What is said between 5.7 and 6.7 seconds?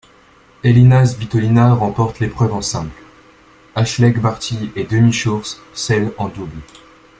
celle en double.